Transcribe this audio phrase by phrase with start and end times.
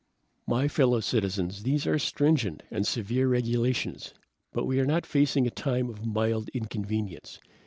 [0.47, 4.15] "My fellow citizens, these are stringent and severe regulations,
[4.51, 7.39] but we are not facing a time of mild inconvenience.